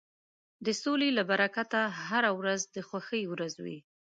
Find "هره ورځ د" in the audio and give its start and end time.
2.07-2.77